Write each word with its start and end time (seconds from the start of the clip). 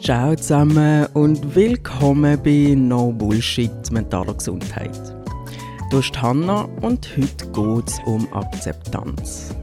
Ciao 0.00 0.34
zusammen 0.36 1.06
und 1.12 1.54
willkommen 1.54 2.40
bei 2.42 2.74
No 2.74 3.12
Bullshit 3.12 3.90
mentaler 3.90 4.32
Gesundheit. 4.32 4.96
Du 5.90 5.98
bist 5.98 6.22
Hanna 6.22 6.62
und 6.80 7.08
heute 7.16 7.46
geht 7.50 7.88
es 7.88 7.98
um 8.06 8.32
Akzeptanz. 8.32 9.54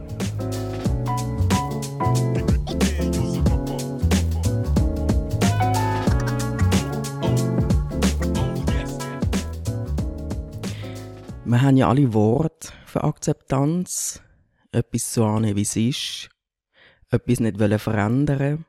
Wir 11.45 11.61
haben 11.61 11.77
ja 11.77 11.89
alle 11.89 12.13
Worte 12.13 12.73
für 12.85 13.03
Akzeptanz, 13.03 14.21
etwas 14.71 15.13
so 15.13 15.25
an, 15.25 15.55
wie 15.55 15.61
es 15.61 15.75
ist, 15.75 16.29
etwas 17.09 17.39
nicht 17.39 17.57
verändern 17.81 18.65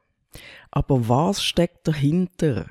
aber 0.70 1.08
was 1.08 1.42
steckt 1.42 1.88
dahinter? 1.88 2.66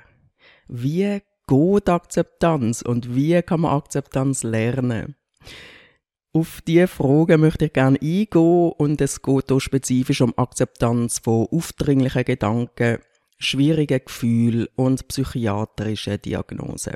Wie 0.68 1.22
geht 1.48 1.90
Akzeptanz 1.90 2.82
und 2.82 3.16
wie 3.16 3.42
kann 3.42 3.62
man 3.62 3.78
Akzeptanz 3.78 4.44
lernen? 4.44 5.16
Auf 6.34 6.62
diese 6.68 6.88
Frage 6.88 7.38
möchte 7.38 7.66
ich 7.66 7.74
gerne 7.74 7.98
eingehen 8.02 8.74
und 8.78 9.00
es 9.00 9.22
geht 9.22 9.48
hier 9.48 9.62
spezifisch 9.62 10.22
um 10.22 10.34
Akzeptanz 10.38 11.20
von 11.20 11.48
aufdringlichen 11.50 12.26
Gedanken, 12.26 13.00
schwierigen 13.38 14.02
Gefühlen 14.04 14.68
und 14.76 15.08
psychiatrischen 15.08 16.22
Diagnosen. 16.22 16.96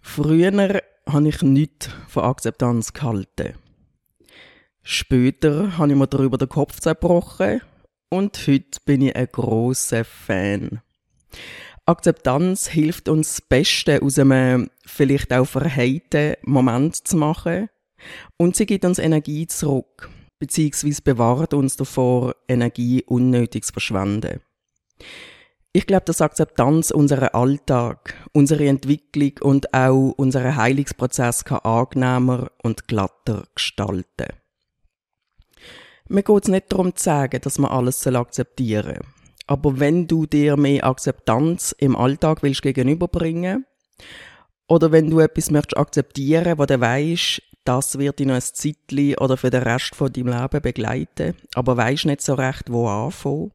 Früher 0.00 0.82
habe 1.08 1.28
ich 1.28 1.42
nichts 1.42 1.90
von 2.08 2.24
Akzeptanz 2.24 2.92
gehalten. 2.92 3.54
Später 4.84 5.78
habe 5.78 5.92
ich 5.92 5.98
mir 5.98 6.06
darüber 6.06 6.38
den 6.38 6.48
Kopf 6.48 6.80
zerbrochen 6.80 7.62
und 8.12 8.46
heute 8.46 8.78
bin 8.84 9.00
ich 9.00 9.16
ein 9.16 9.26
großer 9.32 10.04
Fan. 10.04 10.82
Akzeptanz 11.86 12.68
hilft 12.68 13.08
uns 13.08 13.36
das 13.36 13.40
Beste 13.40 14.02
aus 14.02 14.18
einem 14.18 14.70
vielleicht 14.84 15.32
auch 15.32 15.46
verheiten 15.46 16.34
Moment 16.42 16.94
zu 16.94 17.16
machen 17.16 17.70
und 18.36 18.54
sie 18.54 18.66
gibt 18.66 18.84
uns 18.84 18.98
Energie 18.98 19.46
zurück, 19.46 20.10
beziehungsweise 20.38 21.00
bewahrt 21.00 21.54
uns 21.54 21.76
davor, 21.76 22.36
Energie 22.48 23.02
unnötig 23.06 23.64
zu 23.64 23.72
verschwenden. 23.72 24.40
Ich 25.72 25.86
glaube, 25.86 26.04
dass 26.04 26.20
Akzeptanz 26.20 26.90
unseren 26.90 27.28
Alltag, 27.28 28.14
unsere 28.32 28.68
Entwicklung 28.68 29.32
und 29.40 29.72
auch 29.72 30.12
unseren 30.18 30.54
Heilungsprozess 30.54 31.46
kann 31.46 31.60
angenehmer 31.60 32.50
und 32.62 32.88
glatter 32.88 33.44
gestalten. 33.54 34.41
Mir 36.12 36.22
geht 36.22 36.42
es 36.42 36.50
nicht 36.50 36.70
darum 36.70 36.94
zu 36.94 37.04
sagen, 37.04 37.40
dass 37.40 37.58
man 37.58 37.70
alles 37.70 38.06
akzeptieren 38.06 38.96
soll. 38.96 39.06
Aber 39.46 39.80
wenn 39.80 40.06
du 40.06 40.26
dir 40.26 40.58
mehr 40.58 40.84
Akzeptanz 40.84 41.74
im 41.78 41.96
Alltag 41.96 42.42
willst 42.42 42.60
gegenüberbringen 42.60 43.64
oder 44.68 44.92
wenn 44.92 45.08
du 45.08 45.20
etwas 45.20 45.50
möchtest 45.50 45.78
akzeptieren, 45.78 46.58
wo 46.58 46.66
du 46.66 46.78
weißt, 46.78 47.40
das 47.64 47.98
wird 47.98 48.18
dich 48.18 48.26
noch 48.26 48.34
ein 48.34 48.42
Zeitchen 48.42 49.16
oder 49.20 49.38
für 49.38 49.48
den 49.48 49.62
Rest 49.62 49.94
von 49.94 50.12
deinem 50.12 50.38
Leben 50.38 50.60
begleiten, 50.60 51.34
aber 51.54 51.78
weißt 51.78 52.04
nicht 52.04 52.20
so 52.20 52.34
recht, 52.34 52.70
wo 52.70 52.88
anfangen. 52.88 53.50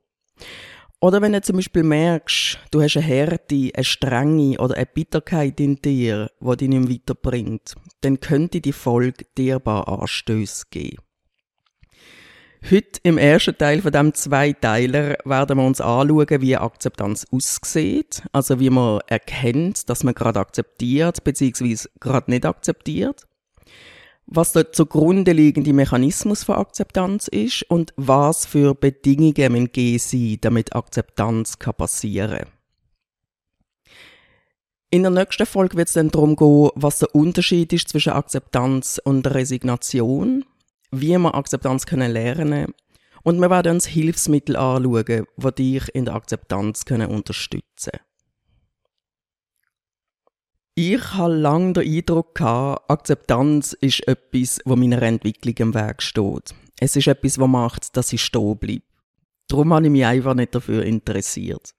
Oder 0.99 1.21
wenn 1.21 1.33
du 1.33 1.41
zum 1.43 1.57
Beispiel 1.57 1.83
merkst, 1.83 2.57
du 2.71 2.81
hast 2.81 2.97
eine 2.97 3.05
Härte, 3.05 3.69
eine 3.75 3.83
Strenge 3.83 4.57
oder 4.57 4.77
eine 4.77 4.87
Bitterkeit 4.87 5.59
in 5.59 5.75
dir, 5.75 6.31
die 6.41 6.57
dich 6.57 6.69
nicht 6.69 6.89
weiterbringt, 6.89 7.75
dann 8.01 8.19
könnte 8.19 8.61
die 8.61 8.73
Folge 8.73 9.25
dir 9.37 9.59
paar 9.59 9.87
Anstöße 9.87 10.65
geben. 10.71 11.03
Heute 12.63 12.99
im 13.03 13.17
ersten 13.17 13.57
Teil 13.57 13.81
von 13.81 13.91
dem 13.91 14.13
Zweiteiler 14.13 15.17
werden 15.23 15.57
wir 15.57 15.65
uns 15.65 15.79
anschauen, 15.79 16.41
wie 16.41 16.57
Akzeptanz 16.57 17.25
aussieht, 17.31 18.23
also 18.31 18.59
wie 18.59 18.71
man 18.71 18.99
erkennt, 19.07 19.89
dass 19.89 20.03
man 20.03 20.15
gerade 20.15 20.39
akzeptiert 20.39 21.23
bzw. 21.23 21.87
gerade 21.99 22.31
nicht 22.31 22.45
akzeptiert, 22.45 23.27
was 24.25 24.53
der 24.53 24.71
zugrunde 24.71 25.31
liegende 25.31 25.71
Mechanismus 25.71 26.43
von 26.43 26.55
Akzeptanz 26.55 27.27
ist 27.27 27.63
und 27.69 27.93
was 27.95 28.45
für 28.45 28.73
Bedingungen 28.73 29.71
gehen 29.71 29.99
sein, 29.99 30.37
damit 30.41 30.75
Akzeptanz 30.75 31.59
kann 31.59 31.75
passieren. 31.75 32.47
In 34.89 35.03
der 35.03 35.11
nächsten 35.11 35.45
Folge 35.45 35.77
wird 35.77 35.89
es 35.89 35.93
dann 35.93 36.09
darum 36.09 36.35
gehen, 36.35 36.71
was 36.75 36.99
der 36.99 37.13
Unterschied 37.13 37.71
ist 37.71 37.89
zwischen 37.89 38.13
Akzeptanz 38.13 38.99
und 39.03 39.27
Resignation 39.27 40.43
wie 40.91 41.17
wir 41.17 41.35
Akzeptanz 41.35 41.85
können 41.85 42.11
lernen 42.11 42.73
und 43.23 43.39
wir 43.39 43.49
werden 43.49 43.73
uns 43.73 43.85
Hilfsmittel 43.85 44.55
anschauen, 44.55 45.25
die 45.35 45.51
dich 45.55 45.89
in 45.93 46.05
der 46.05 46.15
Akzeptanz 46.15 46.85
können 46.85 47.09
unterstützen 47.09 47.91
Ich 50.75 51.13
hatte 51.13 51.33
lange 51.33 51.73
den 51.73 51.93
Eindruck, 51.93 52.35
gehabt, 52.35 52.89
Akzeptanz 52.89 53.73
ist 53.73 54.07
etwas, 54.07 54.59
wo 54.65 54.75
meiner 54.75 55.01
Entwicklung 55.01 55.55
im 55.57 55.73
Weg 55.73 56.01
steht. 56.01 56.53
Es 56.79 56.95
ist 56.95 57.07
etwas, 57.07 57.33
das 57.33 57.47
macht, 57.47 57.97
dass 57.97 58.13
ich 58.13 58.21
stehen 58.21 58.57
bleibe. 58.57 58.83
Darum 59.47 59.73
habe 59.73 59.85
ich 59.85 59.91
mich 59.91 60.05
einfach 60.05 60.35
nicht 60.35 60.53
dafür 60.53 60.83
interessiert. 60.83 61.73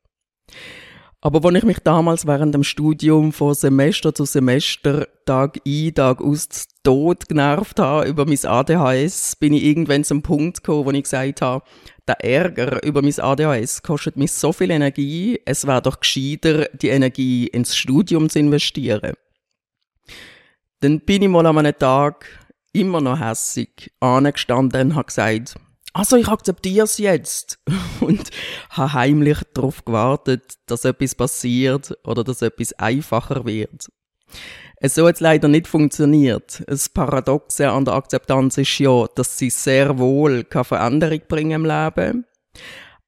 Aber 1.21 1.43
wenn 1.43 1.57
ich 1.57 1.65
mich 1.65 1.81
damals 1.81 2.27
während 2.27 2.55
dem 2.55 2.63
Studium 2.63 3.33
von 3.33 3.53
Semester 3.53 4.15
zu 4.15 4.25
Semester 4.25 5.09
Tag 5.27 5.59
ein, 5.67 5.93
Tag 5.93 6.21
aus 6.21 6.49
tot 6.85 7.29
genervt 7.29 7.81
habe 7.81 8.09
über 8.09 8.25
mein 8.25 8.39
ADHS, 8.45 9.35
bin 9.35 9.53
ich 9.53 9.65
irgendwann 9.65 10.05
zum 10.05 10.23
Punkt 10.23 10.63
gekommen, 10.63 10.85
wo 10.85 10.91
ich 10.93 11.03
gesagt 11.03 11.43
habe, 11.43 11.65
der 12.07 12.25
Ärger 12.25 12.85
über 12.85 13.03
mein 13.03 13.19
ADHS 13.19 13.83
kostet 13.83 14.17
mich 14.17 14.31
so 14.31 14.53
viel 14.53 14.71
Energie, 14.71 15.41
es 15.45 15.67
wäre 15.67 15.83
doch 15.83 15.99
gescheiter, 15.99 16.67
die 16.67 16.89
Energie 16.89 17.49
ins 17.49 17.77
Studium 17.77 18.31
zu 18.31 18.39
investieren. 18.39 19.15
Dann 20.81 21.01
bin 21.01 21.23
ich 21.23 21.29
mal 21.29 21.47
an 21.47 21.59
einem 21.59 21.77
Tag 21.77 22.27
immer 22.73 23.01
noch 23.01 23.19
hässig 23.19 23.91
angestanden 23.99 24.91
und 24.91 24.95
habe 24.95 25.07
gesagt, 25.07 25.57
also 25.93 26.17
ich 26.17 26.29
akzeptiere 26.29 26.85
es 26.85 26.99
jetzt 26.99 27.59
und 28.01 28.31
habe 28.71 28.93
heimlich 28.93 29.39
darauf 29.55 29.85
gewartet, 29.85 30.55
dass 30.67 30.85
etwas 30.85 31.15
passiert 31.15 31.97
oder 32.05 32.25
dass 32.25 32.43
etwas 32.43 32.73
einfacher 32.75 33.45
wird. 33.45 33.89
Es 34.81 34.95
so 34.95 35.09
jetzt 35.09 35.21
leider 35.21 35.49
nicht 35.49 35.67
funktioniert. 35.67 36.63
Das 36.69 36.89
Paradoxe 36.89 37.69
an 37.69 37.85
der 37.85 37.95
Akzeptanz 37.95 38.59
ist 38.59 38.79
ja, 38.79 39.07
dass 39.15 39.37
sie 39.37 39.51
sehr 39.51 39.99
wohl 39.99 40.45
keine 40.45 40.65
Veränderung 40.65 41.23
bringen 41.27 41.63
im 41.63 41.67
Leben. 41.67 42.27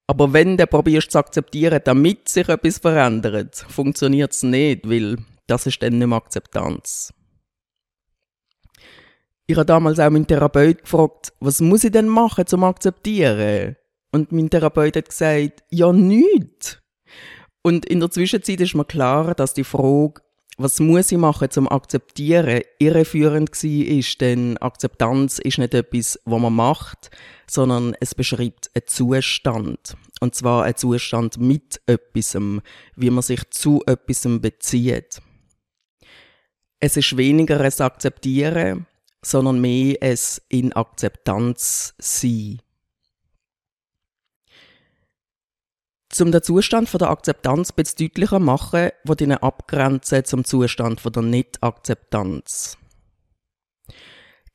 Aber 0.09 0.33
wenn 0.33 0.57
du 0.57 0.67
probierst 0.67 1.13
zu 1.13 1.19
akzeptieren, 1.19 1.81
damit 1.85 2.29
sich 2.29 2.49
etwas 2.49 2.79
verändert, 2.79 3.65
funktioniert 3.69 4.33
es 4.33 4.43
nicht, 4.43 4.89
weil 4.91 5.19
das 5.47 5.67
ist 5.67 5.81
dann 5.83 5.99
nicht 5.99 6.09
mehr 6.09 6.17
Akzeptanz. 6.17 7.13
Ich 9.51 9.57
habe 9.57 9.67
damals 9.67 9.99
auch 9.99 10.11
meinen 10.11 10.29
Therapeut 10.29 10.83
gefragt, 10.83 11.33
was 11.41 11.61
muss 11.61 11.83
ich 11.83 11.91
denn 11.91 12.07
machen, 12.07 12.47
zum 12.47 12.63
akzeptieren? 12.63 13.75
Und 14.13 14.31
mein 14.31 14.49
Therapeut 14.49 14.95
hat 14.95 15.09
gesagt, 15.09 15.65
ja, 15.71 15.93
nichts. 15.93 16.79
Und 17.61 17.85
in 17.85 17.99
der 17.99 18.13
Zwischenzeit 18.13 18.61
ist 18.61 18.77
mir 18.77 18.85
klar, 18.85 19.35
dass 19.35 19.53
die 19.53 19.65
Frage, 19.65 20.23
was 20.57 20.79
muss 20.79 21.11
ich 21.11 21.19
machen 21.19 21.51
zum 21.51 21.69
Akzeptieren, 21.69 22.61
irreführend 22.79 23.51
war, 23.51 24.05
denn 24.21 24.57
Akzeptanz 24.59 25.41
ist 25.41 25.59
nicht 25.59 25.75
etwas, 25.75 26.21
was 26.25 26.41
man 26.41 26.55
macht, 26.55 27.11
sondern 27.49 27.97
es 27.99 28.15
beschreibt 28.15 28.71
einen 28.77 28.87
Zustand. 28.87 29.97
Und 30.21 30.37
zwar 30.37 30.63
einen 30.63 30.77
Zustand 30.77 31.41
mit 31.41 31.81
etwas, 31.87 32.39
wie 32.95 33.11
man 33.11 33.23
sich 33.23 33.51
zu 33.51 33.83
etwas 33.85 34.29
bezieht. 34.41 35.21
Es 36.79 36.97
ist 36.97 37.17
weniger 37.17 37.61
ein 37.61 37.81
Akzeptieren, 37.81 38.87
sondern 39.23 39.61
mehr 39.61 39.97
es 40.01 40.43
in 40.49 40.73
Akzeptanz 40.73 41.95
sein. 41.99 42.61
Zum 46.09 46.33
den 46.33 46.43
Zustand 46.43 46.89
von 46.89 46.99
der 46.99 47.11
Akzeptanz 47.11 47.71
etwas 47.71 47.95
deutlicher 47.95 48.41
machen, 48.41 48.91
wo 49.05 49.15
ihn 49.15 49.33
abgrenzen 49.33 50.25
zum 50.25 50.45
Zustand 50.45 51.01
von 51.01 51.13
der 51.13 51.23
Nicht-Akzeptanz. 51.23 52.77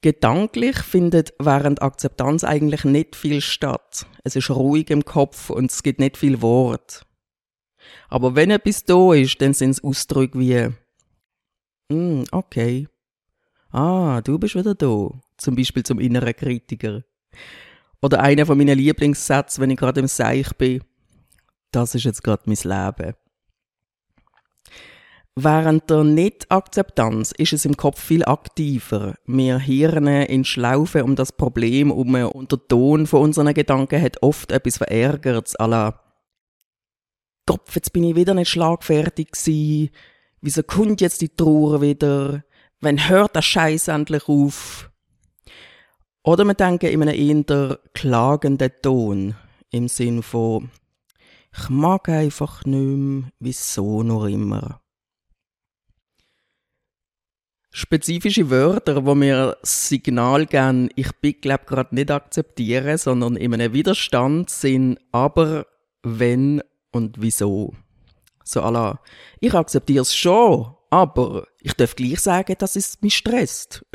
Gedanklich 0.01 0.77
findet 0.79 1.33
während 1.39 1.81
Akzeptanz 1.81 2.43
eigentlich 2.43 2.83
nicht 2.83 3.15
viel 3.15 3.41
statt. 3.41 4.05
Es 4.23 4.35
ist 4.35 4.49
ruhig 4.51 4.89
im 4.89 5.05
Kopf 5.05 5.49
und 5.49 5.71
es 5.71 5.81
gibt 5.81 5.99
nicht 5.99 6.17
viel 6.17 6.41
Wort. 6.41 7.05
Aber 8.09 8.35
wenn 8.35 8.51
etwas 8.51 8.83
da 8.83 9.13
ist, 9.13 9.41
dann 9.41 9.53
sind 9.53 9.71
es 9.71 9.83
Ausdrücke 9.83 10.37
wie, 10.37 10.69
mm, 11.89 12.25
okay, 12.31 12.87
Ah, 13.71 14.21
du 14.21 14.37
bist 14.39 14.55
wieder 14.55 14.75
da. 14.75 15.09
Zum 15.37 15.55
Beispiel 15.55 15.83
zum 15.83 15.99
inneren 15.99 16.35
Kritiker. 16.35 17.03
Oder 18.01 18.21
einer 18.21 18.45
von 18.45 18.57
meinen 18.57 18.77
Lieblingssätzen, 18.77 19.61
wenn 19.61 19.71
ich 19.71 19.77
gerade 19.77 19.99
im 19.99 20.07
Seich 20.07 20.55
bin. 20.55 20.83
Das 21.71 21.95
ist 21.95 22.03
jetzt 22.03 22.23
gerade 22.23 22.43
mein 22.45 22.55
Leben. 22.55 23.15
Während 25.37 25.89
der 25.89 26.05
Nicht-Akzeptanz 26.05 27.33
ist 27.33 27.51
es 27.51 27.65
im 27.65 27.75
Kopf 27.75 27.99
viel 27.99 28.23
aktiver. 28.23 29.15
Wir 29.25 29.59
hirnen 29.59 30.27
in 30.27 30.45
Schlaufe 30.45 31.03
um 31.03 31.17
das 31.17 31.33
Problem 31.33 31.91
um 31.91 32.15
und 32.15 32.53
der 32.53 32.65
Ton 32.69 33.05
von 33.05 33.21
unseren 33.21 33.53
Gedanken 33.53 34.01
hat 34.01 34.23
oft 34.23 34.53
etwas 34.53 34.77
Verärgertes, 34.77 35.59
à 35.59 35.67
la 35.67 35.99
Kopf, 37.45 37.75
jetzt 37.75 37.91
bin 37.91 38.05
ich 38.05 38.15
wieder 38.15 38.33
nicht 38.33 38.49
schlagfertig 38.49 39.31
gewesen. 39.31 39.89
Wieso 40.39 40.63
kommt 40.63 41.01
jetzt 41.01 41.21
die 41.21 41.35
Trauer 41.35 41.81
wieder? 41.81 42.44
Wann 42.81 43.09
hört 43.09 43.35
der 43.35 43.87
endlich 43.87 44.27
auf? 44.27 44.91
Oder 46.23 46.43
wir 46.43 46.55
denken 46.55 46.87
in 46.87 47.01
einem 47.03 47.45
eher 47.47 47.79
klagenden 47.93 48.71
Ton, 48.81 49.35
im 49.71 49.87
Sinn 49.87 50.23
von, 50.23 50.71
ich 51.57 51.69
mag 51.69 52.09
einfach 52.09 52.65
nicht 52.65 52.75
mehr, 52.75 53.31
wieso 53.39 54.03
noch 54.03 54.25
immer. 54.25 54.81
Spezifische 57.71 58.49
Wörter, 58.49 59.05
wo 59.05 59.15
mir 59.15 59.57
das 59.61 59.89
Signal 59.89 60.45
geben, 60.45 60.89
ich 60.95 61.11
bin 61.21 61.35
glaub 61.41 61.67
gerade 61.67 61.93
nicht 61.93 62.09
akzeptieren, 62.09 62.97
sondern 62.97 63.35
in 63.35 63.53
einem 63.53 63.73
Widerstand 63.73 64.49
sind 64.49 64.97
aber, 65.11 65.67
wenn 66.01 66.61
und 66.91 67.21
wieso. 67.21 67.73
So 68.43 68.61
Allah, 68.61 69.01
ich 69.41 69.53
akzeptiere 69.53 70.03
es 70.03 70.15
schon, 70.15 70.73
aber 70.95 71.45
ich 71.59 71.73
darf 71.73 71.93
gleich 71.97 72.21
sagen, 72.21 72.55
dass 72.57 72.77
es 72.77 73.01
mich 73.01 73.17
stresst. 73.17 73.85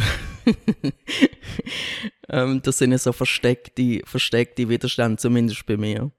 ähm, 2.29 2.61
das 2.62 2.76
sind 2.76 3.00
so 3.00 3.12
versteckte, 3.12 4.02
versteckte 4.05 4.69
Widerstände, 4.69 5.17
zumindest 5.17 5.64
bei 5.64 5.79
mir. 5.79 6.12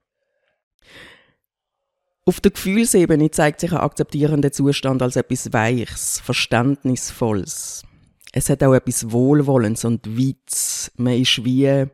Auf 2.25 2.39
der 2.39 2.49
Gefühlsebene 2.49 3.29
zeigt 3.29 3.59
sich 3.59 3.71
ein 3.73 3.77
akzeptierender 3.77 4.51
Zustand 4.51 5.03
als 5.03 5.17
etwas 5.17 5.53
Weiches, 5.53 6.19
Verständnisvolles. 6.21 7.83
Es 8.31 8.49
hat 8.49 8.63
auch 8.63 8.73
etwas 8.73 9.11
Wohlwollens 9.11 9.85
und 9.85 10.17
Witz. 10.17 10.91
Man 10.95 11.13
ist 11.13 11.45
wie 11.45 11.85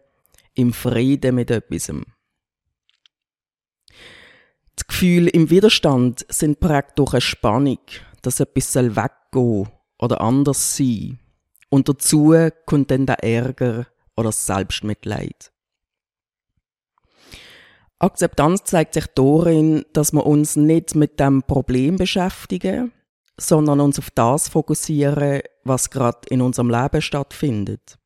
im 0.54 0.72
Frieden 0.72 1.36
mit 1.36 1.52
etwas. 1.52 1.92
Die 4.80 4.88
Gefühle 4.88 5.30
im 5.30 5.50
Widerstand 5.50 6.26
sind 6.30 6.62
prägt 6.62 6.98
durch 7.00 7.12
eine 7.14 7.22
Spannung, 7.22 7.80
dass 8.22 8.40
etwas 8.40 8.76
weggehen 8.76 9.10
soll 9.34 9.68
oder 10.00 10.22
anders 10.22 10.76
sein. 10.76 11.20
Und 11.70 11.90
dazu 11.90 12.34
kommt 12.66 12.92
dann 12.92 13.06
der 13.06 13.24
Ärger 13.24 13.88
oder 14.16 14.30
das 14.30 14.46
Selbstmitleid. 14.46 15.52
Akzeptanz 18.00 18.64
zeigt 18.64 18.94
sich 18.94 19.08
darin, 19.08 19.84
dass 19.94 20.14
wir 20.14 20.26
uns 20.26 20.56
nicht 20.56 20.94
mit 20.94 21.20
dem 21.20 21.42
Problem 21.44 21.96
beschäftigen, 21.96 22.92
sondern 23.38 23.80
uns 23.80 23.98
auf 23.98 24.12
das 24.12 24.50
fokussieren, 24.50 25.42
was 25.64 25.90
gerade 25.90 26.20
in 26.30 26.42
unserem 26.42 26.70
Leben 26.70 27.02
stattfindet. 27.02 27.98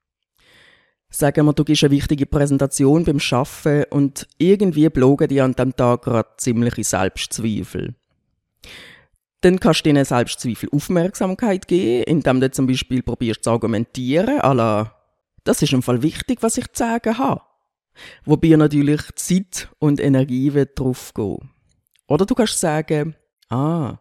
Sagen 1.09 1.45
wir, 1.45 1.53
du 1.53 1.65
gibst 1.65 1.83
eine 1.83 1.91
wichtige 1.91 2.25
Präsentation 2.25 3.03
beim 3.03 3.19
Schaffen 3.19 3.83
und 3.89 4.27
irgendwie 4.37 4.87
blogen 4.87 5.27
dir 5.27 5.43
an 5.43 5.53
dem 5.53 5.75
Tag 5.75 6.03
gerade 6.03 6.29
ziemliche 6.37 6.85
Selbstzweifel. 6.85 7.95
Dann 9.41 9.59
kannst 9.59 9.85
du 9.85 9.89
deinen 9.89 10.05
Selbstzweifel 10.05 10.69
Aufmerksamkeit 10.71 11.67
geben, 11.67 12.03
indem 12.03 12.39
du 12.39 12.51
zum 12.51 12.67
Beispiel 12.67 13.01
probierst 13.01 13.43
zu 13.43 13.51
argumentieren, 13.51 14.39
à 14.39 14.91
das 15.43 15.61
ist 15.63 15.73
im 15.73 15.81
Fall 15.81 16.03
wichtig, 16.03 16.43
was 16.43 16.57
ich 16.57 16.71
zu 16.71 16.83
sagen 16.83 17.17
habe. 17.17 17.41
Wobei 18.25 18.49
natürlich 18.49 19.01
Zeit 19.15 19.69
und 19.79 19.99
Energie 19.99 20.53
wird 20.53 20.79
drauf 20.79 21.13
gehen. 21.13 21.49
Oder 22.07 22.25
du 22.25 22.35
kannst 22.35 22.59
sagen, 22.59 23.15
ah, 23.49 23.97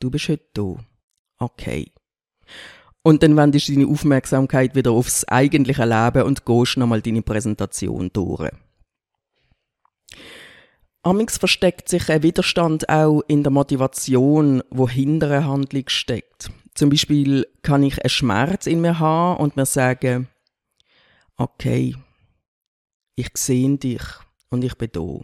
du 0.00 0.10
bist 0.10 0.28
heute 0.28 0.44
da. 0.54 0.76
Okay. 1.38 1.92
Und 3.02 3.22
dann 3.22 3.36
wendest 3.36 3.68
du 3.68 3.72
deine 3.72 3.86
Aufmerksamkeit 3.88 4.76
wieder 4.76 4.92
aufs 4.92 5.24
eigentliche 5.24 5.84
Leben 5.84 6.22
und 6.22 6.44
gehst 6.44 6.76
nochmal 6.76 7.02
deine 7.02 7.22
Präsentation 7.22 8.10
durch. 8.12 8.50
Amix 11.04 11.36
versteckt 11.36 11.88
sich 11.88 12.08
ein 12.10 12.22
Widerstand 12.22 12.88
auch 12.88 13.22
in 13.26 13.42
der 13.42 13.50
Motivation, 13.50 14.62
wo 14.70 14.88
hinter 14.88 15.30
einer 15.32 15.48
Handlung 15.48 15.88
steckt. 15.88 16.50
Zum 16.74 16.90
Beispiel 16.90 17.46
kann 17.62 17.82
ich 17.82 18.00
einen 18.00 18.08
Schmerz 18.08 18.66
in 18.66 18.80
mir 18.80 19.00
haben 19.00 19.40
und 19.40 19.56
mir 19.56 19.66
sagen, 19.66 20.28
okay, 21.36 21.96
ich 23.16 23.30
sehe 23.34 23.76
dich 23.78 24.02
und 24.48 24.62
ich 24.62 24.76
bin 24.76 24.90
da. 24.92 25.20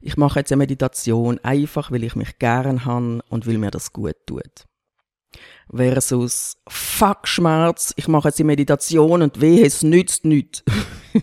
Ich 0.00 0.16
mache 0.16 0.40
jetzt 0.40 0.50
eine 0.50 0.58
Meditation 0.58 1.38
einfach, 1.44 1.92
weil 1.92 2.02
ich 2.02 2.16
mich 2.16 2.38
gern 2.38 2.84
habe 2.84 3.22
und 3.28 3.46
weil 3.46 3.58
mir 3.58 3.70
das 3.70 3.92
gut 3.92 4.16
tut. 4.26 4.66
Versus 5.74 6.56
Fuck 6.68 7.26
Schmerz, 7.26 7.92
ich 7.96 8.08
mache 8.08 8.28
jetzt 8.28 8.38
die 8.38 8.44
Meditation 8.44 9.22
und 9.22 9.40
weh, 9.40 9.62
es 9.62 9.82
nützt 9.82 10.24
nichts. 10.24 10.62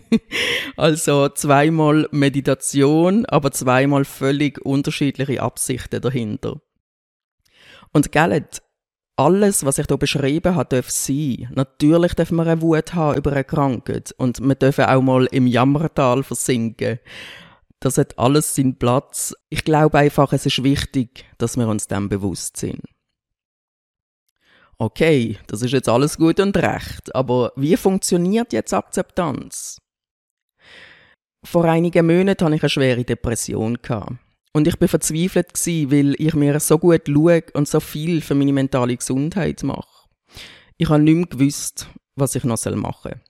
also 0.76 1.28
zweimal 1.30 2.08
Meditation, 2.10 3.24
aber 3.26 3.52
zweimal 3.52 4.04
völlig 4.04 4.60
unterschiedliche 4.64 5.40
Absichten 5.40 6.00
dahinter. 6.00 6.60
Und 7.92 8.12
gellet, 8.12 8.62
alles, 9.16 9.64
was 9.64 9.78
ich 9.78 9.86
hier 9.86 9.96
beschrieben 9.96 10.56
habe, 10.56 10.76
darf 10.76 10.90
sein. 10.90 11.48
Natürlich 11.54 12.14
dürfen 12.14 12.36
wir 12.36 12.46
eine 12.46 12.60
Wut 12.60 12.94
haben 12.94 13.16
über 13.16 13.32
eine 13.32 13.44
Krankheit 13.44 14.12
und 14.18 14.40
wir 14.40 14.54
dürfen 14.56 14.86
auch 14.86 15.02
mal 15.02 15.26
im 15.26 15.46
Jammertal 15.46 16.22
versinken. 16.22 16.98
Das 17.78 17.98
hat 17.98 18.18
alles 18.18 18.54
seinen 18.54 18.78
Platz. 18.78 19.34
Ich 19.50 19.64
glaube 19.64 19.98
einfach, 19.98 20.32
es 20.32 20.46
ist 20.46 20.64
wichtig, 20.64 21.24
dass 21.38 21.56
wir 21.56 21.68
uns 21.68 21.86
dem 21.86 22.08
bewusst 22.08 22.56
sind. 22.56 22.80
Okay, 24.78 25.38
das 25.46 25.62
ist 25.62 25.72
jetzt 25.72 25.88
alles 25.88 26.16
gut 26.18 26.40
und 26.40 26.56
recht, 26.56 27.14
aber 27.14 27.52
wie 27.56 27.76
funktioniert 27.76 28.52
jetzt 28.52 28.74
Akzeptanz? 28.74 29.78
Vor 31.44 31.64
einigen 31.64 32.06
Monaten 32.06 32.44
hatte 32.44 32.56
ich 32.56 32.62
eine 32.62 32.70
schwere 32.70 33.04
Depression. 33.04 33.78
Und 34.52 34.68
ich 34.68 34.78
bin 34.78 34.88
verzweifelt 34.88 35.50
weil 35.90 36.14
ich 36.18 36.34
mir 36.34 36.58
so 36.60 36.78
gut 36.78 37.02
schaue 37.06 37.42
und 37.54 37.68
so 37.68 37.80
viel 37.80 38.20
für 38.20 38.34
meine 38.34 38.52
mentale 38.52 38.96
Gesundheit 38.96 39.62
mache. 39.62 40.08
Ich 40.78 40.88
habe 40.88 41.02
nicht 41.02 41.14
mehr 41.14 41.26
gewusst, 41.26 41.88
was 42.16 42.34
ich 42.34 42.44
noch 42.44 42.64
machen 42.76 43.12
soll. 43.12 43.20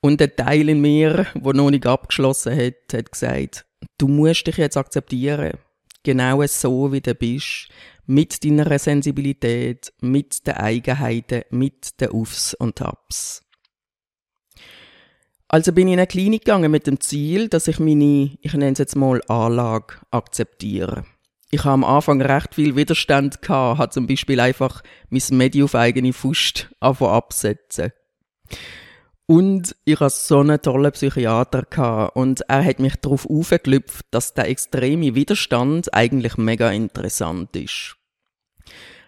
Und 0.00 0.20
der 0.20 0.36
Teil 0.36 0.68
in 0.68 0.80
mir, 0.80 1.26
der 1.34 1.54
noch 1.54 1.70
nicht 1.70 1.86
abgeschlossen 1.86 2.56
hat, 2.56 2.74
hat 2.92 3.12
gesagt, 3.12 3.66
du 3.98 4.08
musst 4.08 4.46
dich 4.46 4.56
jetzt 4.56 4.76
akzeptieren. 4.76 5.58
Genau 6.02 6.44
so, 6.46 6.92
wie 6.92 7.00
du 7.00 7.14
bist. 7.14 7.68
Mit 8.06 8.44
deiner 8.44 8.78
Sensibilität, 8.78 9.92
mit 10.00 10.46
den 10.46 10.54
Eigenheiten, 10.54 11.42
mit 11.50 12.00
den 12.00 12.10
Aufs 12.10 12.54
und 12.54 12.80
Abs. 12.82 13.42
Also 15.46 15.72
bin 15.72 15.88
ich 15.88 15.94
in 15.94 15.98
eine 15.98 16.06
Klinik 16.06 16.44
gegangen 16.44 16.70
mit 16.70 16.86
dem 16.86 17.00
Ziel, 17.00 17.48
dass 17.48 17.68
ich 17.68 17.78
meine, 17.80 18.36
ich 18.40 18.52
nenne 18.54 18.72
es 18.72 18.78
jetzt 18.78 18.96
mal 18.96 19.20
Anlage, 19.28 19.94
akzeptiere. 20.10 21.04
Ich 21.50 21.64
habe 21.64 21.74
am 21.74 21.84
Anfang 21.84 22.22
recht 22.22 22.54
viel 22.54 22.76
Widerstand 22.76 23.42
gehabt, 23.42 23.78
habe 23.78 23.90
zum 23.90 24.06
Beispiel 24.06 24.38
einfach 24.38 24.82
mein 25.08 25.22
Medi 25.32 25.64
auf 25.64 25.74
eigene 25.74 26.12
Faust 26.12 26.70
absetzen. 26.78 27.92
Und 29.30 29.76
ich 29.84 30.00
hatte 30.00 30.16
so 30.16 30.40
einen 30.40 30.60
tollen 30.60 30.90
Psychiater 30.90 31.62
gehabt 31.62 32.16
und 32.16 32.40
er 32.48 32.64
hat 32.64 32.80
mich 32.80 32.96
darauf 32.96 33.30
aufgeklüpft, 33.30 34.04
dass 34.10 34.34
der 34.34 34.48
extreme 34.48 35.14
Widerstand 35.14 35.94
eigentlich 35.94 36.36
mega 36.36 36.72
interessant 36.72 37.54
ist. 37.54 37.96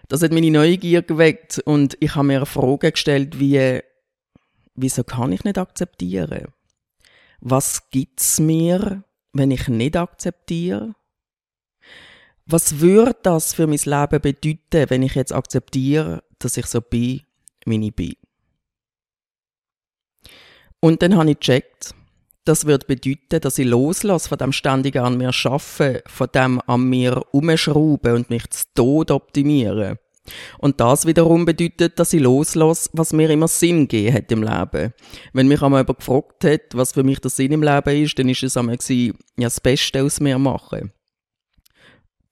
Das 0.07 0.23
hat 0.23 0.31
meine 0.31 0.49
Neugier 0.49 1.01
geweckt 1.01 1.59
und 1.65 1.97
ich 1.99 2.15
habe 2.15 2.27
mir 2.27 2.37
eine 2.37 2.45
Frage 2.45 2.93
gestellt, 2.93 3.37
wie 3.37 3.81
wieso 4.75 5.03
kann 5.03 5.33
ich 5.33 5.43
nicht 5.43 5.57
akzeptieren? 5.57 6.53
Was 7.41 7.89
gibt's 7.89 8.39
mir, 8.39 9.03
wenn 9.33 9.51
ich 9.51 9.67
nicht 9.67 9.97
akzeptiere? 9.97 10.95
Was 12.45 12.79
würde 12.79 13.17
das 13.23 13.53
für 13.53 13.67
mein 13.67 13.77
Leben 13.83 14.21
bedeuten, 14.21 14.89
wenn 14.89 15.03
ich 15.03 15.15
jetzt 15.15 15.33
akzeptiere, 15.33 16.23
dass 16.39 16.55
ich 16.55 16.67
so 16.67 16.79
bin, 16.79 17.23
wie 17.65 17.87
ich 17.87 17.93
bin? 17.93 18.15
Und 20.83 21.01
dann 21.01 21.15
habe 21.15 21.31
ich 21.31 21.39
gecheckt, 21.39 21.95
das 22.43 22.65
wird 22.65 22.87
bedeuten, 22.87 23.39
dass 23.39 23.57
ich 23.57 23.65
loslasse 23.65 24.27
von 24.27 24.37
dem 24.37 24.51
ständigen 24.51 25.01
an 25.01 25.17
mir 25.17 25.31
arbeiten, 25.45 26.01
von 26.07 26.27
dem 26.35 26.61
an 26.67 26.83
mir 26.89 27.23
umschrauben 27.31 28.15
und 28.15 28.29
mich 28.29 28.49
zu 28.49 28.65
Tod 28.75 29.09
optimieren. 29.09 29.97
Und 30.57 30.81
das 30.81 31.05
wiederum 31.05 31.45
bedeutet, 31.45 31.99
dass 31.99 32.11
ich 32.11 32.19
loslasse, 32.19 32.89
was 32.91 33.13
mir 33.13 33.29
immer 33.29 33.47
Sinn 33.47 33.87
gegeben 33.87 34.13
hat 34.13 34.29
im 34.33 34.43
Leben. 34.43 34.93
Wenn 35.31 35.47
mich 35.47 35.61
einmal 35.61 35.83
jemand 35.83 35.99
gefragt 35.99 36.43
hat, 36.43 36.73
was 36.73 36.91
für 36.91 37.03
mich 37.03 37.19
der 37.19 37.31
Sinn 37.31 37.53
im 37.53 37.63
Leben 37.63 38.03
ist, 38.03 38.19
dann 38.19 38.27
ist 38.27 38.43
es 38.43 38.57
einmal 38.57 38.75
gewesen, 38.75 39.17
ja, 39.37 39.45
das 39.45 39.61
Beste 39.61 40.03
aus 40.03 40.19
mir 40.19 40.37
machen. 40.37 40.91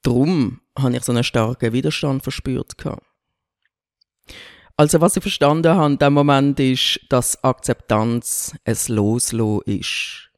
Drum 0.03 0.59
habe 0.77 0.97
ich 0.97 1.03
so 1.03 1.13
einen 1.13 1.23
starken 1.23 1.71
Widerstand 1.71 2.21
verspürt. 2.21 2.75
Also 4.81 4.99
was 4.99 5.15
ich 5.15 5.21
verstanden 5.21 5.75
habe 5.75 5.91
in 5.91 5.99
dem 5.99 6.13
Moment 6.13 6.59
ist, 6.59 7.01
dass 7.09 7.43
Akzeptanz 7.43 8.55
es 8.63 8.89
Loslassen 8.89 9.61
ist. 9.67 10.31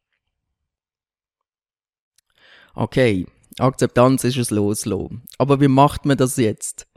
Okay, 2.76 3.26
Akzeptanz 3.58 4.26
ist 4.26 4.36
es 4.36 4.52
Loslassen. 4.52 5.24
Aber 5.38 5.62
wie 5.62 5.70
macht 5.70 6.06
man 6.06 6.18
das 6.18 6.36
jetzt? 6.36 6.88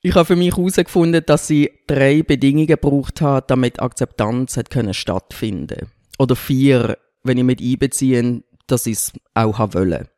Ich 0.00 0.14
habe 0.14 0.24
für 0.24 0.36
mich 0.36 0.56
herausgefunden, 0.56 1.22
dass 1.26 1.46
sie 1.46 1.72
drei 1.86 2.22
Bedingungen 2.22 2.68
gebraucht 2.68 3.20
hat, 3.20 3.50
damit 3.50 3.80
Akzeptanz 3.80 4.56
hat 4.56 4.70
können 4.70 4.94
stattfinden. 4.94 5.90
Oder 6.18 6.36
vier, 6.36 6.96
wenn 7.22 7.36
ich 7.36 7.44
mit 7.44 7.60
einbeziehe, 7.60 8.42
dass 8.66 8.86
ich 8.86 8.94
es 8.94 9.12
auch 9.34 9.58
wollte. 9.58 10.08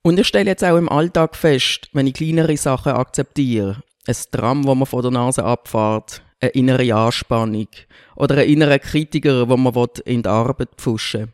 Und 0.00 0.18
ich 0.18 0.26
stelle 0.26 0.48
jetzt 0.48 0.64
auch 0.64 0.78
im 0.78 0.88
Alltag 0.88 1.36
fest, 1.36 1.90
wenn 1.92 2.06
ich 2.06 2.14
kleinere 2.14 2.56
Sachen 2.56 2.92
akzeptiere, 2.92 3.82
ein 4.08 4.16
Tram, 4.32 4.64
wo 4.64 4.74
man 4.74 4.86
vor 4.86 5.02
der 5.02 5.10
Nase 5.10 5.44
abfährt, 5.44 6.22
eine 6.40 6.50
innere 6.50 6.94
Anspannung 6.94 7.68
oder 8.16 8.38
einen 8.38 8.50
inneren 8.50 8.80
Kritiker, 8.80 9.48
wo 9.48 9.56
man 9.56 9.74
in 10.04 10.22
die 10.22 10.28
Arbeit 10.28 10.70
pfuschen 10.76 11.32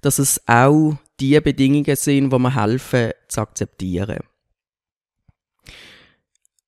dass 0.00 0.18
es 0.18 0.40
auch 0.46 0.98
die 1.20 1.40
Bedingungen 1.40 1.96
sind, 1.96 2.30
die 2.30 2.38
man 2.38 2.54
helfen 2.54 3.12
zu 3.28 3.40
akzeptieren. 3.40 4.20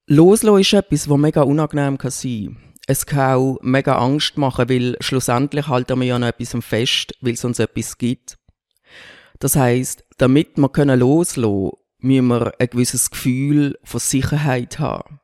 Loslassen 0.06 0.60
ist 0.60 0.72
etwas, 0.72 1.08
was 1.08 1.18
mega 1.18 1.42
unangenehm 1.42 1.98
kann 1.98 2.10
sein 2.10 2.56
Es 2.86 3.04
kann 3.04 3.36
auch 3.36 3.58
mega 3.60 3.98
Angst 3.98 4.38
machen, 4.38 4.68
weil 4.68 4.96
schlussendlich 5.00 5.66
halten 5.66 5.98
wir 6.00 6.06
ja 6.06 6.18
noch 6.18 6.28
etwas 6.28 6.56
fest, 6.64 7.14
weil 7.20 7.34
es 7.34 7.44
uns 7.44 7.58
etwas 7.58 7.98
gibt. 7.98 8.38
Das 9.40 9.56
heißt, 9.56 10.04
damit 10.16 10.56
wir 10.56 10.68
können 10.68 11.00
loslassen, 11.00 11.72
müssen 11.98 12.28
wir 12.28 12.54
ein 12.58 12.68
gewisses 12.68 13.10
Gefühl 13.10 13.78
von 13.82 14.00
Sicherheit 14.00 14.78
haben. 14.78 15.20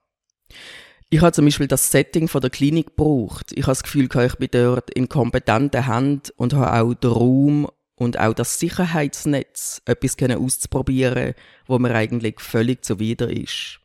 Ich 1.12 1.20
habe 1.20 1.32
zum 1.32 1.44
Beispiel 1.44 1.68
das 1.68 1.90
Setting 1.90 2.26
von 2.26 2.40
der 2.40 2.48
Klinik 2.48 2.96
gebraucht. 2.96 3.52
Ich 3.52 3.64
habe 3.64 3.72
das 3.72 3.82
Gefühl, 3.82 4.08
ich 4.10 4.36
bin 4.36 4.48
dort 4.50 4.88
in 4.88 5.10
kompetenten 5.10 5.86
Händen 5.86 6.30
und 6.36 6.54
habe 6.54 6.72
auch 6.72 6.94
den 6.94 7.10
Raum 7.10 7.68
und 7.96 8.18
auch 8.18 8.32
das 8.32 8.58
Sicherheitsnetz, 8.58 9.82
etwas 9.84 10.16
auszuprobieren, 10.18 11.34
wo 11.66 11.78
mir 11.78 11.94
eigentlich 11.94 12.40
völlig 12.40 12.82
zuwider 12.82 13.28
ist. 13.28 13.78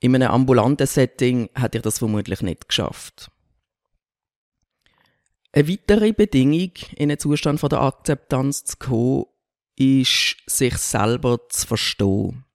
In 0.00 0.14
einem 0.14 0.30
ambulanten 0.30 0.86
Setting 0.86 1.50
hätte 1.54 1.76
ich 1.76 1.82
das 1.82 1.98
vermutlich 1.98 2.40
nicht 2.40 2.66
geschafft. 2.66 3.30
Eine 5.52 5.68
weitere 5.68 6.12
Bedingung, 6.14 6.72
in 6.96 7.10
einen 7.10 7.18
Zustand 7.18 7.60
von 7.60 7.68
der 7.68 7.82
Akzeptanz 7.82 8.64
zu 8.64 8.78
kommen, 8.78 9.26
ist, 9.76 10.36
sich 10.46 10.78
selber 10.78 11.46
zu 11.50 11.66
verstehen. 11.66 12.46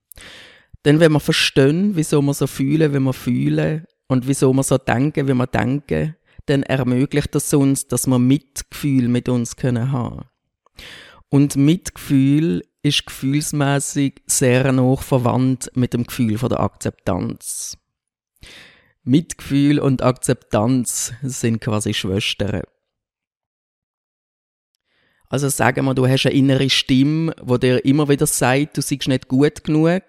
Denn 0.85 0.99
wenn 0.99 1.11
wir 1.11 1.19
verstehen, 1.19 1.95
wieso 1.95 2.21
wir 2.21 2.33
so 2.33 2.47
fühlen, 2.47 2.93
wie 2.93 2.99
wir 2.99 3.13
fühlen, 3.13 3.85
und 4.07 4.27
wieso 4.27 4.53
wir 4.53 4.63
so 4.63 4.77
denken, 4.77 5.27
wie 5.27 5.33
wir 5.33 5.47
denken, 5.47 6.15
dann 6.45 6.63
ermöglicht 6.63 7.33
das 7.33 7.53
uns, 7.53 7.87
dass 7.87 8.05
wir 8.05 8.19
Mitgefühl 8.19 9.07
mit 9.07 9.29
uns 9.29 9.55
können 9.55 9.91
haben. 9.91 10.25
Und 11.29 11.55
Mitgefühl 11.55 12.63
ist 12.83 13.05
gefühlsmäßig 13.05 14.21
sehr 14.27 14.71
noch 14.71 15.01
verwandt 15.01 15.71
mit 15.73 15.93
dem 15.93 16.03
Gefühl 16.03 16.37
von 16.37 16.49
der 16.49 16.59
Akzeptanz. 16.59 17.77
Mitgefühl 19.03 19.79
und 19.79 20.01
Akzeptanz 20.01 21.13
sind 21.23 21.61
quasi 21.61 21.93
Schwestern. 21.93 22.61
Also 25.27 25.49
sagen 25.49 25.85
wir, 25.85 25.95
du 25.95 26.07
hast 26.07 26.27
eine 26.27 26.35
innere 26.35 26.69
Stimme, 26.69 27.33
wo 27.41 27.57
dir 27.57 27.83
immer 27.83 28.07
wieder 28.09 28.27
sagt, 28.27 28.77
du 28.77 28.81
siehst 28.81 29.07
nicht 29.07 29.27
gut 29.27 29.63
genug. 29.63 30.03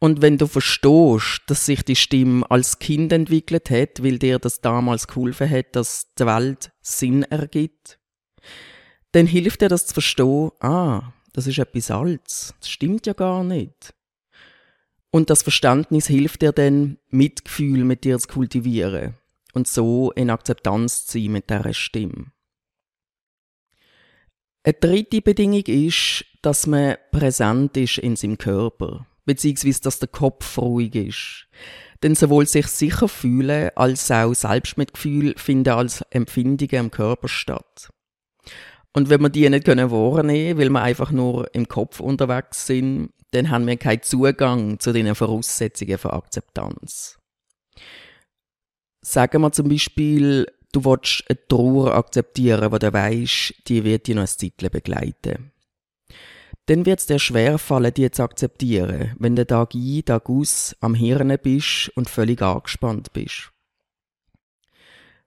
Und 0.00 0.22
wenn 0.22 0.38
du 0.38 0.46
verstehst, 0.46 1.42
dass 1.48 1.66
sich 1.66 1.82
die 1.84 1.96
Stimme 1.96 2.48
als 2.50 2.78
Kind 2.78 3.12
entwickelt 3.12 3.68
hat, 3.70 4.02
weil 4.02 4.18
dir 4.18 4.38
das 4.38 4.60
damals 4.60 5.08
geholfen 5.08 5.50
hat, 5.50 5.74
dass 5.74 6.14
die 6.14 6.26
Welt 6.26 6.70
Sinn 6.80 7.24
ergibt, 7.24 7.98
dann 9.12 9.26
hilft 9.26 9.60
dir 9.60 9.68
das 9.68 9.86
zu 9.86 9.94
verstehen, 9.94 10.50
ah, 10.60 11.12
das 11.32 11.46
ist 11.46 11.58
etwas 11.58 11.90
Altes, 11.90 12.54
das 12.60 12.68
stimmt 12.68 13.06
ja 13.06 13.12
gar 13.12 13.42
nicht. 13.42 13.94
Und 15.10 15.30
das 15.30 15.42
Verständnis 15.42 16.06
hilft 16.06 16.42
dir 16.42 16.52
dann, 16.52 16.98
Mitgefühl 17.08 17.84
mit 17.84 18.04
dir 18.04 18.18
zu 18.18 18.28
kultivieren 18.28 19.14
und 19.54 19.66
so 19.66 20.12
in 20.12 20.30
Akzeptanz 20.30 21.06
zu 21.06 21.18
sein 21.18 21.32
mit 21.32 21.50
dieser 21.50 21.74
Stimme. 21.74 22.32
Eine 24.62 24.74
dritte 24.74 25.22
Bedingung 25.22 25.64
ist, 25.64 26.24
dass 26.42 26.66
man 26.66 26.96
präsent 27.10 27.76
ist 27.76 27.98
in 27.98 28.16
seinem 28.16 28.36
Körper, 28.36 29.06
beziehungsweise 29.28 29.82
dass 29.82 29.98
der 29.98 30.08
Kopf 30.08 30.58
ruhig 30.58 30.94
ist. 30.94 31.46
Denn 32.02 32.14
sowohl 32.14 32.46
sich 32.46 32.66
sicher 32.66 33.08
fühlen 33.08 33.70
als 33.76 34.10
auch 34.10 34.32
Selbstmitgefühl 34.32 35.34
finden 35.36 35.74
als 35.74 36.02
Empfindungen 36.10 36.86
im 36.86 36.90
Körper 36.90 37.28
statt. 37.28 37.90
Und 38.94 39.10
wenn 39.10 39.20
wir 39.20 39.28
die 39.28 39.48
nicht 39.48 39.66
können 39.66 39.90
wahrnehmen, 39.90 40.58
weil 40.58 40.70
wir 40.70 40.82
einfach 40.82 41.10
nur 41.10 41.54
im 41.54 41.68
Kopf 41.68 42.00
unterwegs 42.00 42.66
sind, 42.66 43.10
dann 43.32 43.50
haben 43.50 43.66
wir 43.66 43.76
keinen 43.76 44.02
Zugang 44.02 44.80
zu 44.80 44.92
den 44.92 45.14
Voraussetzungen 45.14 45.98
für 45.98 46.14
Akzeptanz. 46.14 47.18
Sagen 49.02 49.42
wir 49.42 49.52
zum 49.52 49.68
Beispiel, 49.68 50.46
du 50.72 50.84
willst 50.84 51.24
eine 51.28 51.46
Trauer 51.48 51.94
akzeptieren, 51.94 52.72
wo 52.72 52.78
du 52.78 52.90
weißt, 52.90 53.68
die 53.68 53.84
wird 53.84 54.06
dich 54.06 54.14
noch 54.14 54.22
ein 54.22 54.28
Zeitchen 54.28 54.70
begleiten. 54.70 55.52
Dann 56.68 56.84
wird 56.84 57.00
es 57.00 57.06
dir 57.06 57.18
schwerfallen, 57.18 57.94
die 57.94 58.10
zu 58.10 58.22
akzeptieren, 58.22 59.16
wenn 59.18 59.34
du 59.34 59.46
Tag 59.46 59.74
ein, 59.74 60.04
Tag 60.04 60.28
aus 60.28 60.76
am 60.80 60.94
Hirn 60.94 61.34
bist 61.42 61.90
und 61.96 62.10
völlig 62.10 62.42
angespannt 62.42 63.10
bist. 63.14 63.50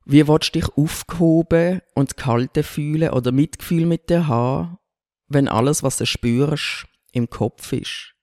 Wie 0.06 0.28
willst 0.28 0.54
du 0.54 0.60
dich 0.60 0.70
aufgehoben 0.78 1.82
und 1.96 2.16
gehalten 2.16 2.64
fühlen 2.64 3.10
oder 3.10 3.32
Mitgefühl 3.32 3.88
mit 3.88 4.12
dir 4.12 4.28
haben, 4.28 4.78
wenn 5.30 5.48
alles, 5.48 5.82
was 5.82 5.98
du 5.98 6.06
spürst, 6.06 6.86
im 7.12 7.28
Kopf 7.28 7.74
ist? 7.74 8.14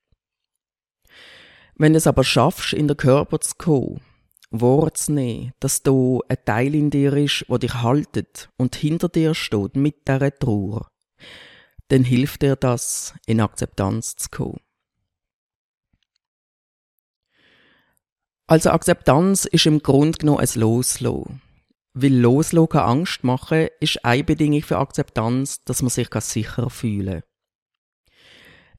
Wenn 1.74 1.94
du 1.94 1.96
es 1.96 2.06
aber 2.06 2.22
schaffst, 2.22 2.72
in 2.72 2.86
den 2.86 2.96
Körper 2.96 3.40
zu 3.40 3.56
kommen, 3.58 4.00
wahrzunehmen, 4.50 5.54
dass 5.58 5.82
da 5.82 6.20
ein 6.28 6.38
Teil 6.44 6.72
in 6.72 6.90
dir 6.90 7.12
ist, 7.14 7.46
wo 7.48 7.58
dich 7.58 7.74
haltet 7.74 8.48
und 8.58 8.76
hinter 8.76 9.08
dir 9.08 9.34
steht 9.34 9.74
mit 9.74 10.06
dieser 10.06 10.32
Trauer, 10.32 10.88
dann 11.88 12.04
hilft 12.04 12.42
dir 12.42 12.56
das, 12.56 13.14
in 13.26 13.40
Akzeptanz 13.40 14.16
zu 14.16 14.28
kommen. 14.30 14.60
Also 18.46 18.70
Akzeptanz 18.70 19.44
ist 19.44 19.66
im 19.66 19.82
Grunde 19.82 20.18
genommen 20.18 20.40
ein 20.40 20.48
Loslassen. 20.54 21.42
Weil 21.92 22.14
Loslassen 22.14 22.78
Angst 22.78 23.24
machen 23.24 23.68
ist 23.80 24.04
eine 24.04 24.24
Bedingung 24.24 24.62
für 24.62 24.78
Akzeptanz, 24.78 25.64
dass 25.64 25.82
man 25.82 25.90
sich 25.90 26.08
sicher 26.20 26.70
fühlen 26.70 27.20
kann. 27.20 27.22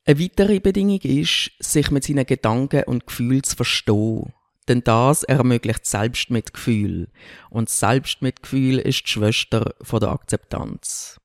Eine 0.06 0.20
weitere 0.22 0.60
Bedingung 0.60 1.02
ist, 1.02 1.52
sich 1.60 1.92
mit 1.92 2.04
seinen 2.04 2.26
Gedanken 2.26 2.84
und 2.86 3.06
Gefühlen 3.06 3.44
zu 3.44 3.56
verstehen. 3.56 4.34
Denn 4.68 4.84
das 4.84 5.24
ermöglicht 5.24 5.86
Selbstmitgefühl. 5.86 7.12
Und 7.50 7.70
Selbstmitgefühl 7.70 8.80
ist 8.80 9.04
die 9.06 9.10
Schwester 9.10 9.76
von 9.82 10.00
der 10.00 10.10
Akzeptanz. 10.10 11.20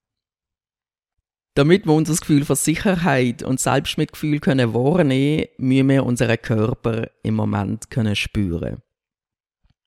Damit 1.57 1.87
wir 1.87 1.93
unser 1.93 2.15
Gefühl 2.15 2.45
von 2.45 2.57
Sicherheit 2.57 3.45
und 3.45 3.61
Selbstmitgefühl 3.61 4.41
können 4.41 4.75
wahrnehmen, 4.75 5.47
müssen 5.57 5.89
wir 5.89 6.05
unseren 6.05 6.43
Körper 6.43 7.09
im 7.23 7.35
Moment 7.35 7.91
können 7.91 8.17
spüren. 8.17 8.83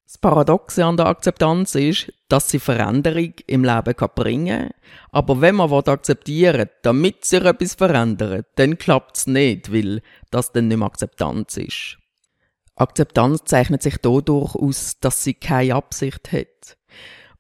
Das 0.06 0.18
Paradoxe 0.18 0.86
an 0.86 0.96
der 0.96 1.08
Akzeptanz 1.08 1.76
ist, 1.76 2.14
dass 2.30 2.50
sie 2.50 2.60
Veränderung 2.60 3.34
im 3.46 3.66
Leben 3.66 3.94
kann 3.94 4.10
bringen 4.16 4.70
kann. 4.70 4.72
Aber 5.12 5.42
wenn 5.42 5.56
man 5.56 5.70
akzeptieren 5.70 6.60
will, 6.60 6.70
damit 6.84 7.26
sich 7.26 7.44
etwas 7.44 7.76
verändert, 7.76 8.48
dann 8.56 8.78
klappt 8.78 9.18
es 9.18 9.28
nicht, 9.28 9.74
weil 9.74 10.02
das 10.32 10.54
dann 10.54 10.70
nicht 10.70 10.78
mehr 10.78 10.88
Akzeptanz 10.88 11.58
ist. 11.58 11.98
Akzeptanz 12.76 13.44
zeichnet 13.44 13.84
sich 13.84 13.98
dadurch 13.98 14.56
aus, 14.56 14.98
dass 15.02 15.26
sie 15.26 15.34
keine 15.34 15.76
Absicht 15.76 16.32
hat. 16.32 16.78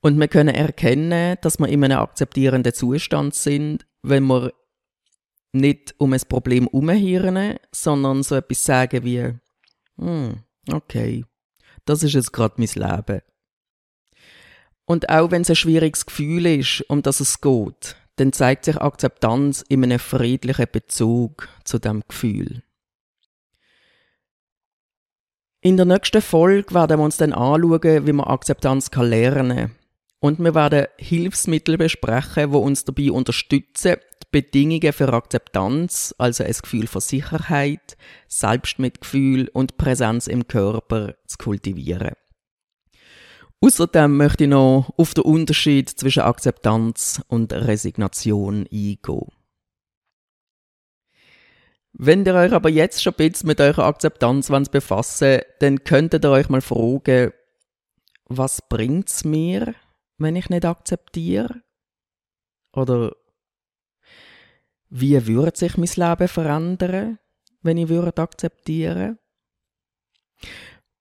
Und 0.01 0.19
wir 0.19 0.27
können 0.27 0.53
erkennen, 0.53 1.37
dass 1.41 1.59
wir 1.59 1.69
in 1.69 1.85
einem 1.85 1.99
akzeptierenden 1.99 2.73
Zustand 2.73 3.33
sind, 3.33 3.86
wenn 4.01 4.25
wir 4.25 4.53
nicht 5.53 5.95
um 5.97 6.13
ein 6.13 6.21
Problem 6.27 6.65
herumhirnen, 6.65 7.57
sondern 7.71 8.23
so 8.23 8.35
etwas 8.35 8.63
sagen 8.63 9.03
wie, 9.03 9.33
hm, 9.97 10.43
okay, 10.71 11.25
das 11.85 12.03
ist 12.03 12.13
jetzt 12.13 12.33
gerade 12.33 12.55
mein 12.57 12.67
Leben. 12.67 13.21
Und 14.85 15.09
auch 15.09 15.31
wenn 15.31 15.41
es 15.41 15.49
ein 15.49 15.55
schwieriges 15.55 16.05
Gefühl 16.05 16.45
ist, 16.45 16.81
um 16.89 17.01
das 17.01 17.19
es 17.19 17.41
geht, 17.41 17.95
dann 18.15 18.33
zeigt 18.33 18.65
sich 18.65 18.77
Akzeptanz 18.77 19.63
in 19.67 19.83
einem 19.83 19.99
friedlichen 19.99 20.67
Bezug 20.71 21.49
zu 21.63 21.77
dem 21.77 22.03
Gefühl. 22.07 22.63
In 25.61 25.75
der 25.75 25.85
nächsten 25.85 26.21
Folge 26.21 26.73
werden 26.73 26.99
wir 26.99 27.03
uns 27.03 27.17
dann 27.17 27.33
anschauen, 27.33 28.07
wie 28.07 28.13
man 28.13 28.27
Akzeptanz 28.27 28.89
lernen 28.95 29.57
kann 29.57 29.75
und 30.19 30.39
wir 30.39 30.55
werden 30.55 30.87
Hilfsmittel 30.97 31.77
besprechen, 31.77 32.51
die 32.51 32.57
uns 32.57 32.85
dabei 32.85 33.11
unterstützen, 33.11 33.97
die 34.23 34.27
Bedingungen 34.31 34.93
für 34.93 35.13
Akzeptanz, 35.13 36.15
also 36.17 36.43
ein 36.43 36.53
Gefühl 36.53 36.87
von 36.87 37.01
Sicherheit, 37.01 37.97
Selbstmitgefühl 38.27 39.49
und 39.53 39.77
Präsenz 39.77 40.27
im 40.27 40.47
Körper 40.47 41.15
zu 41.27 41.37
kultivieren. 41.37 42.13
Außerdem 43.59 44.17
möchte 44.17 44.43
ich 44.43 44.49
noch 44.49 44.93
auf 44.97 45.13
den 45.13 45.23
Unterschied 45.23 45.89
zwischen 45.89 46.23
Akzeptanz 46.23 47.21
und 47.27 47.53
Resignation 47.53 48.67
eingehen. 48.71 49.31
Wenn 51.93 52.25
ihr 52.25 52.35
euch 52.35 52.53
aber 52.53 52.69
jetzt 52.69 53.01
schon 53.01 53.13
ein 53.13 53.17
bisschen 53.17 53.47
mit 53.47 53.59
eurer 53.59 53.85
Akzeptanz 53.85 54.51
befassen 54.69 55.41
dann 55.59 55.83
könntet 55.83 56.23
ihr 56.25 56.29
euch 56.29 56.49
mal 56.49 56.61
fragen, 56.61 57.33
was 58.25 58.61
bringt's 58.69 59.23
mir, 59.23 59.73
wenn 60.17 60.35
ich 60.35 60.49
nicht 60.49 60.65
akzeptiere? 60.65 61.61
Oder 62.73 63.15
Wie 64.89 65.27
würde 65.27 65.57
sich 65.57 65.77
mein 65.77 65.89
Leben 65.95 66.27
verändern, 66.27 67.19
wenn 67.61 67.77
ich 67.77 67.89
würde 67.89 68.21
akzeptieren? 68.21 69.19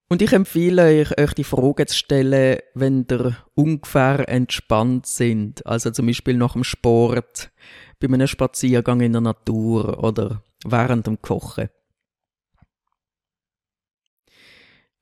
Und 0.08 0.22
ich 0.22 0.32
empfehle 0.32 0.84
euch, 0.84 1.18
euch 1.18 1.34
die 1.34 1.44
Frage 1.44 1.86
zu 1.86 1.96
stellen, 1.96 2.60
wenn 2.74 3.06
ihr 3.10 3.36
ungefähr 3.54 4.28
entspannt 4.28 5.06
sind. 5.06 5.66
Also 5.66 5.90
zum 5.90 6.06
Beispiel 6.06 6.36
nach 6.36 6.52
dem 6.52 6.62
Sport, 6.62 7.50
bei 7.98 8.06
einem 8.06 8.26
Spaziergang 8.26 9.00
in 9.00 9.12
der 9.12 9.20
Natur 9.20 10.02
oder 10.02 10.42
während 10.64 11.06
dem 11.06 11.20
Kochen. 11.20 11.70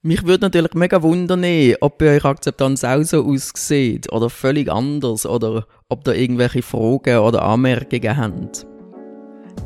Mich 0.06 0.26
würde 0.26 0.44
natürlich 0.44 0.74
mega 0.74 1.02
wundern, 1.02 1.46
ob 1.80 1.96
bei 1.96 2.14
euch 2.14 2.26
Akzeptanz 2.26 2.84
auch 2.84 3.02
so 3.04 3.24
aussieht 3.24 4.12
oder 4.12 4.28
völlig 4.28 4.70
anders 4.70 5.24
oder 5.24 5.66
ob 5.88 6.04
da 6.04 6.12
irgendwelche 6.12 6.60
Fragen 6.60 7.20
oder 7.20 7.42
Anmerkungen 7.42 8.14
habt. 8.14 8.66